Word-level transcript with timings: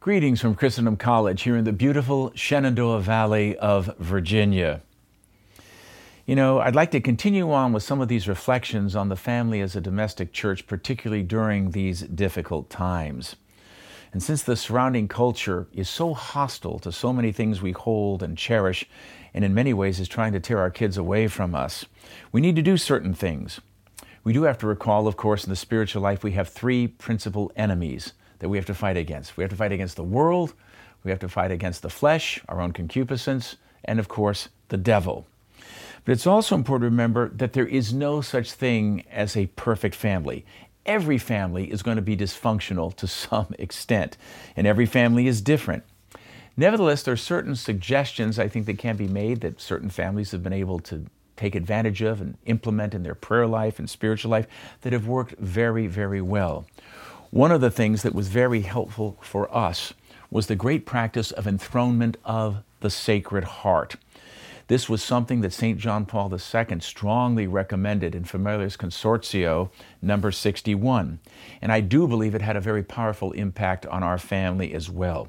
Greetings 0.00 0.40
from 0.40 0.54
Christendom 0.54 0.96
College 0.96 1.42
here 1.42 1.56
in 1.56 1.64
the 1.64 1.72
beautiful 1.72 2.30
Shenandoah 2.32 3.00
Valley 3.00 3.58
of 3.58 3.96
Virginia. 3.98 4.80
You 6.24 6.36
know, 6.36 6.60
I'd 6.60 6.76
like 6.76 6.92
to 6.92 7.00
continue 7.00 7.50
on 7.50 7.72
with 7.72 7.82
some 7.82 8.00
of 8.00 8.06
these 8.06 8.28
reflections 8.28 8.94
on 8.94 9.08
the 9.08 9.16
family 9.16 9.60
as 9.60 9.74
a 9.74 9.80
domestic 9.80 10.32
church, 10.32 10.68
particularly 10.68 11.24
during 11.24 11.72
these 11.72 12.02
difficult 12.02 12.70
times. 12.70 13.34
And 14.12 14.22
since 14.22 14.44
the 14.44 14.54
surrounding 14.54 15.08
culture 15.08 15.66
is 15.74 15.88
so 15.88 16.14
hostile 16.14 16.78
to 16.78 16.92
so 16.92 17.12
many 17.12 17.32
things 17.32 17.60
we 17.60 17.72
hold 17.72 18.22
and 18.22 18.38
cherish, 18.38 18.88
and 19.34 19.44
in 19.44 19.52
many 19.52 19.74
ways 19.74 19.98
is 19.98 20.06
trying 20.06 20.32
to 20.32 20.40
tear 20.40 20.60
our 20.60 20.70
kids 20.70 20.96
away 20.96 21.26
from 21.26 21.56
us, 21.56 21.86
we 22.30 22.40
need 22.40 22.54
to 22.54 22.62
do 22.62 22.76
certain 22.76 23.14
things. 23.14 23.60
We 24.22 24.32
do 24.32 24.44
have 24.44 24.58
to 24.58 24.68
recall, 24.68 25.08
of 25.08 25.16
course, 25.16 25.42
in 25.42 25.50
the 25.50 25.56
spiritual 25.56 26.02
life, 26.02 26.22
we 26.22 26.32
have 26.32 26.48
three 26.48 26.86
principal 26.86 27.50
enemies 27.56 28.12
that 28.38 28.48
we 28.48 28.56
have 28.56 28.66
to 28.66 28.74
fight 28.74 28.96
against. 28.96 29.36
We 29.36 29.42
have 29.42 29.50
to 29.50 29.56
fight 29.56 29.72
against 29.72 29.96
the 29.96 30.04
world, 30.04 30.54
we 31.04 31.10
have 31.10 31.20
to 31.20 31.28
fight 31.28 31.50
against 31.50 31.82
the 31.82 31.90
flesh, 31.90 32.40
our 32.48 32.60
own 32.60 32.72
concupiscence, 32.72 33.56
and 33.84 33.98
of 33.98 34.08
course, 34.08 34.48
the 34.68 34.76
devil. 34.76 35.26
But 36.04 36.12
it's 36.12 36.26
also 36.26 36.54
important 36.54 36.90
to 36.90 36.90
remember 36.90 37.28
that 37.28 37.52
there 37.52 37.66
is 37.66 37.92
no 37.92 38.20
such 38.20 38.52
thing 38.52 39.04
as 39.10 39.36
a 39.36 39.46
perfect 39.48 39.94
family. 39.94 40.44
Every 40.86 41.18
family 41.18 41.70
is 41.70 41.82
going 41.82 41.96
to 41.96 42.02
be 42.02 42.16
dysfunctional 42.16 42.94
to 42.96 43.06
some 43.06 43.54
extent, 43.58 44.16
and 44.56 44.66
every 44.66 44.86
family 44.86 45.26
is 45.26 45.40
different. 45.40 45.84
Nevertheless, 46.56 47.04
there 47.04 47.14
are 47.14 47.16
certain 47.16 47.54
suggestions 47.54 48.38
I 48.38 48.48
think 48.48 48.66
that 48.66 48.78
can 48.78 48.96
be 48.96 49.06
made 49.06 49.42
that 49.42 49.60
certain 49.60 49.90
families 49.90 50.32
have 50.32 50.42
been 50.42 50.52
able 50.52 50.80
to 50.80 51.06
take 51.36 51.54
advantage 51.54 52.02
of 52.02 52.20
and 52.20 52.36
implement 52.46 52.94
in 52.94 53.04
their 53.04 53.14
prayer 53.14 53.46
life 53.46 53.78
and 53.78 53.88
spiritual 53.88 54.30
life 54.30 54.46
that 54.80 54.92
have 54.92 55.06
worked 55.06 55.38
very, 55.38 55.86
very 55.86 56.20
well. 56.20 56.66
One 57.30 57.52
of 57.52 57.60
the 57.60 57.70
things 57.70 58.02
that 58.04 58.14
was 58.14 58.28
very 58.28 58.62
helpful 58.62 59.18
for 59.20 59.54
us 59.54 59.92
was 60.30 60.46
the 60.46 60.56
great 60.56 60.86
practice 60.86 61.30
of 61.30 61.46
enthronement 61.46 62.16
of 62.24 62.62
the 62.80 62.88
Sacred 62.88 63.44
Heart. 63.44 63.96
This 64.68 64.88
was 64.88 65.02
something 65.02 65.42
that 65.42 65.52
St. 65.52 65.78
John 65.78 66.06
Paul 66.06 66.32
II 66.32 66.80
strongly 66.80 67.46
recommended 67.46 68.14
in 68.14 68.24
Familiaris 68.24 68.78
Consortio 68.78 69.70
number 70.00 70.32
61. 70.32 71.20
And 71.60 71.70
I 71.70 71.80
do 71.80 72.08
believe 72.08 72.34
it 72.34 72.40
had 72.40 72.56
a 72.56 72.62
very 72.62 72.82
powerful 72.82 73.32
impact 73.32 73.84
on 73.84 74.02
our 74.02 74.18
family 74.18 74.72
as 74.72 74.88
well. 74.88 75.28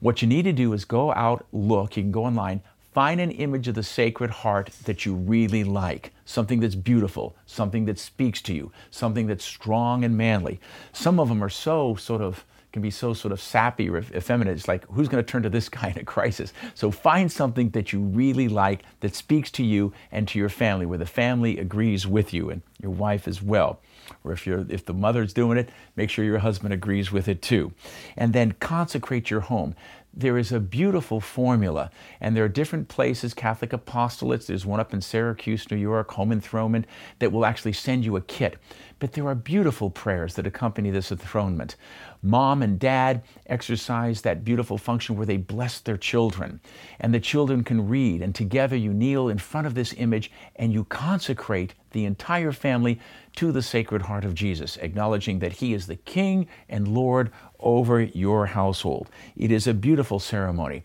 What 0.00 0.22
you 0.22 0.26
need 0.26 0.42
to 0.42 0.52
do 0.52 0.72
is 0.72 0.84
go 0.84 1.12
out, 1.12 1.46
look, 1.52 1.96
you 1.96 2.02
can 2.02 2.12
go 2.12 2.24
online, 2.24 2.62
Find 2.98 3.20
an 3.20 3.30
image 3.30 3.68
of 3.68 3.76
the 3.76 3.84
Sacred 3.84 4.28
Heart 4.28 4.70
that 4.86 5.06
you 5.06 5.14
really 5.14 5.62
like, 5.62 6.12
something 6.24 6.58
that's 6.58 6.74
beautiful, 6.74 7.36
something 7.46 7.84
that 7.84 7.96
speaks 7.96 8.42
to 8.42 8.52
you, 8.52 8.72
something 8.90 9.28
that's 9.28 9.44
strong 9.44 10.02
and 10.02 10.16
manly. 10.16 10.58
Some 10.92 11.20
of 11.20 11.28
them 11.28 11.40
are 11.44 11.48
so 11.48 11.94
sort 11.94 12.20
of 12.20 12.44
can 12.72 12.82
be 12.82 12.90
so 12.90 13.14
sort 13.14 13.30
of 13.30 13.40
sappy 13.40 13.88
or 13.88 13.98
effeminate. 13.98 14.56
It's 14.56 14.66
like, 14.66 14.84
who's 14.88 15.06
going 15.06 15.24
to 15.24 15.30
turn 15.30 15.44
to 15.44 15.48
this 15.48 15.68
guy 15.68 15.90
in 15.90 15.98
a 15.98 16.04
crisis? 16.04 16.52
So 16.74 16.90
find 16.90 17.30
something 17.30 17.70
that 17.70 17.92
you 17.92 18.00
really 18.00 18.48
like 18.48 18.82
that 18.98 19.14
speaks 19.14 19.52
to 19.52 19.64
you 19.64 19.92
and 20.10 20.26
to 20.26 20.38
your 20.40 20.48
family, 20.48 20.84
where 20.84 20.98
the 20.98 21.06
family 21.06 21.58
agrees 21.58 22.04
with 22.04 22.34
you 22.34 22.50
and 22.50 22.62
your 22.82 22.90
wife 22.90 23.28
as 23.28 23.40
well. 23.40 23.80
Or 24.24 24.32
if 24.32 24.44
you're 24.44 24.66
if 24.68 24.84
the 24.84 24.94
mother's 24.94 25.32
doing 25.32 25.56
it, 25.56 25.68
make 25.94 26.10
sure 26.10 26.24
your 26.24 26.38
husband 26.38 26.74
agrees 26.74 27.12
with 27.12 27.28
it 27.28 27.42
too. 27.42 27.72
And 28.16 28.32
then 28.32 28.56
consecrate 28.58 29.30
your 29.30 29.40
home 29.40 29.76
there 30.18 30.36
is 30.36 30.50
a 30.50 30.58
beautiful 30.58 31.20
formula, 31.20 31.92
and 32.20 32.36
there 32.36 32.44
are 32.44 32.48
different 32.48 32.88
places, 32.88 33.34
Catholic 33.34 33.70
apostolates, 33.70 34.46
there's 34.46 34.66
one 34.66 34.80
up 34.80 34.92
in 34.92 35.00
Syracuse, 35.00 35.70
New 35.70 35.76
York, 35.76 36.10
home 36.10 36.32
enthronement, 36.32 36.86
that 37.20 37.30
will 37.30 37.46
actually 37.46 37.72
send 37.72 38.04
you 38.04 38.16
a 38.16 38.20
kit. 38.20 38.56
But 38.98 39.12
there 39.12 39.28
are 39.28 39.36
beautiful 39.36 39.90
prayers 39.90 40.34
that 40.34 40.46
accompany 40.46 40.90
this 40.90 41.12
enthronement. 41.12 41.76
Mom 42.20 42.62
and 42.64 42.80
dad 42.80 43.22
exercise 43.46 44.22
that 44.22 44.42
beautiful 44.42 44.76
function 44.76 45.16
where 45.16 45.26
they 45.26 45.36
bless 45.36 45.78
their 45.78 45.96
children, 45.96 46.60
and 46.98 47.14
the 47.14 47.20
children 47.20 47.62
can 47.62 47.88
read, 47.88 48.20
and 48.20 48.34
together 48.34 48.74
you 48.74 48.92
kneel 48.92 49.28
in 49.28 49.38
front 49.38 49.68
of 49.68 49.74
this 49.74 49.94
image 49.98 50.32
and 50.56 50.72
you 50.72 50.82
consecrate 50.84 51.74
the 51.90 52.04
entire 52.04 52.52
family 52.52 53.00
to 53.36 53.52
the 53.52 53.62
Sacred 53.62 54.02
Heart 54.02 54.24
of 54.24 54.34
Jesus, 54.34 54.76
acknowledging 54.78 55.38
that 55.38 55.52
He 55.54 55.72
is 55.72 55.86
the 55.86 55.96
King 55.96 56.48
and 56.68 56.88
Lord 56.88 57.30
over 57.60 58.00
your 58.00 58.46
household. 58.46 59.08
It 59.36 59.50
is 59.50 59.66
a 59.66 59.74
beautiful 59.74 60.18
ceremony. 60.18 60.84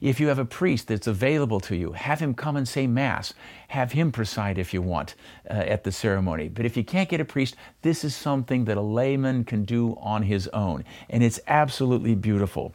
If 0.00 0.20
you 0.20 0.28
have 0.28 0.38
a 0.38 0.44
priest 0.44 0.88
that's 0.88 1.06
available 1.06 1.60
to 1.60 1.76
you, 1.76 1.92
have 1.92 2.20
him 2.20 2.34
come 2.34 2.56
and 2.56 2.68
say 2.68 2.86
Mass. 2.86 3.34
Have 3.68 3.92
him 3.92 4.12
preside 4.12 4.58
if 4.58 4.72
you 4.72 4.80
want 4.80 5.14
uh, 5.50 5.54
at 5.54 5.84
the 5.84 5.92
ceremony. 5.92 6.48
But 6.48 6.64
if 6.64 6.76
you 6.76 6.84
can't 6.84 7.08
get 7.08 7.20
a 7.20 7.24
priest, 7.24 7.56
this 7.82 8.04
is 8.04 8.14
something 8.14 8.64
that 8.66 8.76
a 8.76 8.82
layman 8.82 9.44
can 9.44 9.64
do 9.64 9.96
on 10.00 10.22
his 10.22 10.46
own. 10.48 10.84
And 11.10 11.22
it's 11.22 11.40
absolutely 11.48 12.14
beautiful. 12.14 12.74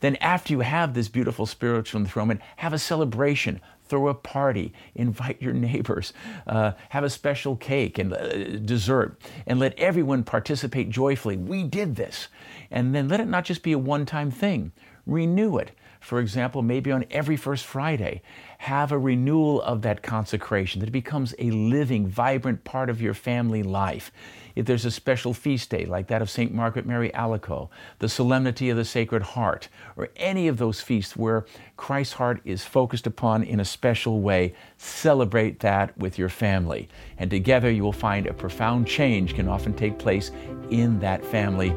Then, 0.00 0.16
after 0.16 0.52
you 0.52 0.60
have 0.60 0.94
this 0.94 1.08
beautiful 1.08 1.46
spiritual 1.46 2.00
enthronement, 2.00 2.40
have 2.56 2.72
a 2.72 2.78
celebration 2.78 3.60
throw 3.92 4.08
a 4.08 4.14
party, 4.14 4.72
invite 4.94 5.42
your 5.42 5.52
neighbors, 5.52 6.14
uh, 6.46 6.72
have 6.88 7.04
a 7.04 7.10
special 7.10 7.56
cake 7.56 7.98
and 7.98 8.14
uh, 8.14 8.58
dessert, 8.64 9.20
and 9.46 9.58
let 9.58 9.78
everyone 9.78 10.24
participate 10.24 10.88
joyfully. 10.88 11.36
We 11.36 11.64
did 11.64 11.96
this. 11.96 12.28
And 12.70 12.94
then 12.94 13.08
let 13.08 13.20
it 13.20 13.28
not 13.28 13.44
just 13.44 13.62
be 13.62 13.72
a 13.72 13.78
one 13.78 14.06
time 14.06 14.30
thing, 14.30 14.72
renew 15.04 15.58
it. 15.58 15.72
For 16.02 16.18
example, 16.18 16.62
maybe 16.62 16.90
on 16.90 17.04
every 17.12 17.36
first 17.36 17.64
Friday, 17.64 18.22
have 18.58 18.90
a 18.90 18.98
renewal 18.98 19.62
of 19.62 19.82
that 19.82 20.02
consecration, 20.02 20.80
that 20.80 20.88
it 20.88 20.92
becomes 20.92 21.32
a 21.38 21.52
living, 21.52 22.08
vibrant 22.08 22.64
part 22.64 22.90
of 22.90 23.00
your 23.00 23.14
family 23.14 23.62
life. 23.62 24.10
If 24.56 24.66
there's 24.66 24.84
a 24.84 24.90
special 24.90 25.32
feast 25.32 25.70
day 25.70 25.84
like 25.84 26.08
that 26.08 26.20
of 26.20 26.28
St. 26.28 26.52
Margaret 26.52 26.86
Mary 26.86 27.10
Alacoque, 27.14 27.70
the 28.00 28.08
Solemnity 28.08 28.68
of 28.68 28.76
the 28.76 28.84
Sacred 28.84 29.22
Heart, 29.22 29.68
or 29.96 30.08
any 30.16 30.48
of 30.48 30.58
those 30.58 30.80
feasts 30.80 31.16
where 31.16 31.46
Christ's 31.76 32.14
heart 32.14 32.40
is 32.44 32.64
focused 32.64 33.06
upon 33.06 33.44
in 33.44 33.60
a 33.60 33.64
special 33.64 34.20
way, 34.20 34.54
celebrate 34.78 35.60
that 35.60 35.96
with 35.96 36.18
your 36.18 36.28
family. 36.28 36.88
And 37.16 37.30
together 37.30 37.70
you 37.70 37.84
will 37.84 37.92
find 37.92 38.26
a 38.26 38.34
profound 38.34 38.88
change 38.88 39.34
can 39.34 39.46
often 39.46 39.72
take 39.72 40.00
place 40.00 40.32
in 40.68 40.98
that 40.98 41.24
family, 41.24 41.70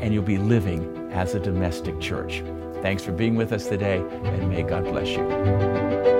and 0.00 0.12
you'll 0.12 0.22
be 0.22 0.38
living 0.38 1.10
as 1.12 1.34
a 1.34 1.40
domestic 1.40 1.98
church. 1.98 2.42
Thanks 2.82 3.04
for 3.04 3.12
being 3.12 3.36
with 3.36 3.52
us 3.52 3.66
today, 3.66 3.98
and 4.24 4.48
may 4.48 4.62
God 4.62 4.84
bless 4.84 5.08
you. 5.08 6.19